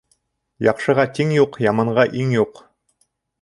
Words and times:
Яҡшыға 0.67 1.05
тиң 1.17 1.33
юҡ, 1.35 1.59
яманға 1.67 2.07
иң 2.23 2.33
юҡ. 2.39 2.65